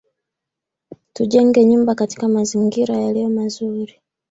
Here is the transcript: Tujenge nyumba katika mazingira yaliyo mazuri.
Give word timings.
Tujenge 1.13 1.63
nyumba 1.65 1.95
katika 1.95 2.27
mazingira 2.27 2.97
yaliyo 2.97 3.29
mazuri. 3.29 4.01